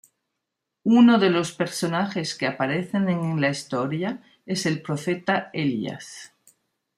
Uno 0.89 1.19
de 1.19 1.29
los 1.29 1.51
personajes 1.51 2.33
que 2.33 2.47
aparecen 2.47 3.07
en 3.07 3.39
la 3.39 3.51
historia 3.51 4.23
es 4.47 4.65
el 4.65 4.81
profeta 4.81 5.51
Elías. 5.53 6.33